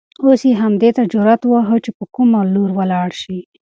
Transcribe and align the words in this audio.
اوس 0.25 0.41
یې 0.49 0.53
همدې 0.61 0.89
ته 0.97 1.03
چرت 1.11 1.41
واهه 1.45 1.77
چې 1.85 1.91
په 1.97 2.05
کوم 2.13 2.31
لور 2.53 2.69
ولاړ 2.79 3.09
شي. 3.21 3.39